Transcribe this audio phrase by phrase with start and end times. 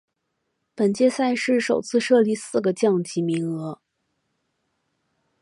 [0.73, 3.79] 本届赛事首次设立四个降级名额。